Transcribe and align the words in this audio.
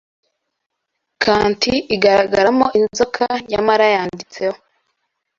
Kanti 1.23 1.73
igararamo 1.95 2.65
inzoka 2.79 3.25
nyamara 3.49 3.85
yanditseho 3.95 4.57